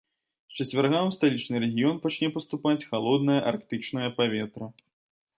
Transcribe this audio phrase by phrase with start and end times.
[0.51, 4.71] З чацвярга ў сталічны рэгіён пачне паступаць халоднае арктычнае паветра.